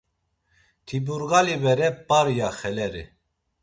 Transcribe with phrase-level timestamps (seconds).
[0.85, 3.03] Ti burgali bere, P̌ar, ya xeleri.